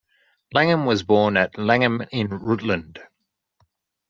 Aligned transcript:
Langham 0.51 0.87
was 0.87 1.03
born 1.03 1.37
at 1.37 1.59
Langham 1.59 2.01
in 2.09 2.27
Rutland. 2.29 2.99